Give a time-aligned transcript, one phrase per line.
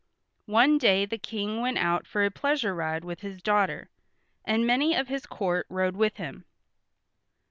[0.47, 3.91] One day the King went out for a pleasure ride with his daughter,
[4.43, 6.43] and many of his court rode with him.